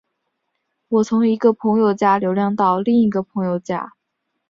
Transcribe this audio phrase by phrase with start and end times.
[0.87, 3.93] 我从一个朋友家流浪到另一个朋友家。